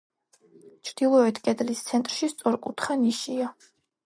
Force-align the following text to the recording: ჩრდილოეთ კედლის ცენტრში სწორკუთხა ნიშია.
ჩრდილოეთ 0.87 1.39
კედლის 1.49 1.83
ცენტრში 1.91 2.31
სწორკუთხა 2.33 2.97
ნიშია. 3.05 3.53